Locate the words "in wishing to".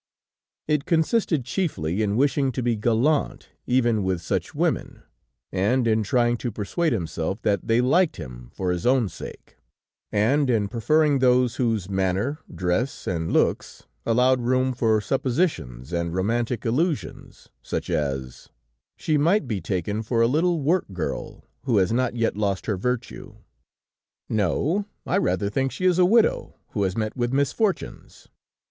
2.01-2.63